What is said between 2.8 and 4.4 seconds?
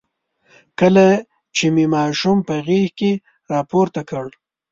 کې راپورته کړ.